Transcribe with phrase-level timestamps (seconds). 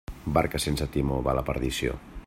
[0.37, 1.99] Barca sense timó va a la perdició.